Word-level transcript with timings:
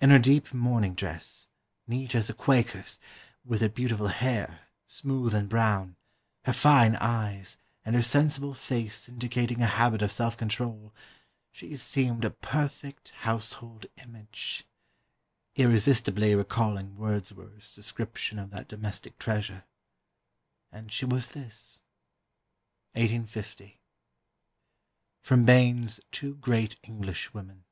In 0.00 0.08
her 0.08 0.18
deep 0.18 0.54
mourning 0.54 0.94
dress 0.94 1.50
(neat 1.86 2.14
as 2.14 2.30
a 2.30 2.32
Quaker's), 2.32 2.98
with 3.44 3.60
her 3.60 3.68
beautiful 3.68 4.08
hair, 4.08 4.60
smooth 4.86 5.34
and 5.34 5.50
brown, 5.50 5.96
her 6.44 6.54
fine 6.54 6.96
eyes, 6.96 7.58
and 7.84 7.94
her 7.94 8.00
sensible 8.00 8.54
face 8.54 9.06
indicating 9.06 9.60
a 9.60 9.66
habit 9.66 10.00
of 10.00 10.10
self 10.10 10.34
control, 10.38 10.94
she 11.52 11.76
seemed 11.76 12.24
a 12.24 12.30
perfect 12.30 13.10
household 13.10 13.84
image 14.02 14.64
irresistibly 15.56 16.34
recalling 16.34 16.96
Wordsworth's 16.96 17.74
description 17.74 18.38
of 18.38 18.48
that 18.52 18.66
domestic 18.66 19.18
treasure. 19.18 19.64
And 20.72 20.90
she 20.90 21.04
was 21.04 21.32
this." 21.32 21.82
1850. 22.92 23.82
[Sidenote: 25.22 25.44
Bayne's 25.44 26.00
Two 26.10 26.36
great 26.36 26.76
Englishwomen. 26.82 27.64